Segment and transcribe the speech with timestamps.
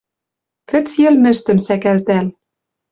[0.69, 2.27] Вӹц йӹлмӹштӹм сӓкӓлтӓл